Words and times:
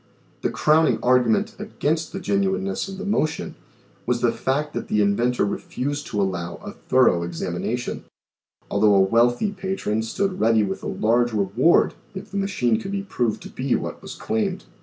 The 0.41 0.49
crowning 0.49 0.97
argument 1.03 1.55
against 1.59 2.11
the 2.11 2.19
genuineness 2.19 2.87
of 2.87 2.97
the 2.97 3.05
motion 3.05 3.53
was 4.07 4.19
the 4.21 4.31
fact 4.31 4.73
that 4.73 4.87
the 4.87 4.99
inventor 4.99 5.45
refused 5.45 6.07
to 6.07 6.19
allow 6.19 6.55
a 6.55 6.71
thorough 6.71 7.21
examination, 7.21 8.05
although 8.71 8.95
a 8.95 8.99
wealthy 8.99 9.51
patron 9.51 10.01
stood 10.01 10.39
ready 10.39 10.63
with 10.63 10.81
a 10.81 10.87
large 10.87 11.33
reward 11.33 11.93
if 12.15 12.31
the 12.31 12.37
machine 12.37 12.79
could 12.81 12.91
be 12.91 13.03
proved 13.03 13.43
to 13.43 13.49
be 13.49 13.75
what 13.75 14.01
was 14.01 14.15
claimed. 14.15 14.63